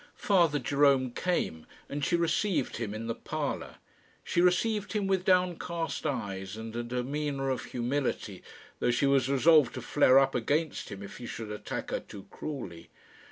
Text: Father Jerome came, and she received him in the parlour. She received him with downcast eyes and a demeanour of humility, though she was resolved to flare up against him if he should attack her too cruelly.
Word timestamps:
Father 0.15 0.57
Jerome 0.57 1.11
came, 1.11 1.67
and 1.87 2.03
she 2.03 2.15
received 2.15 2.77
him 2.77 2.95
in 2.95 3.05
the 3.05 3.13
parlour. 3.13 3.75
She 4.23 4.41
received 4.41 4.93
him 4.93 5.05
with 5.05 5.25
downcast 5.25 6.07
eyes 6.07 6.57
and 6.57 6.75
a 6.75 6.81
demeanour 6.81 7.51
of 7.51 7.65
humility, 7.65 8.41
though 8.79 8.89
she 8.89 9.05
was 9.05 9.29
resolved 9.29 9.75
to 9.75 9.81
flare 9.83 10.17
up 10.17 10.33
against 10.33 10.89
him 10.89 11.03
if 11.03 11.17
he 11.17 11.27
should 11.27 11.51
attack 11.51 11.91
her 11.91 11.99
too 11.99 12.23
cruelly. 12.31 12.89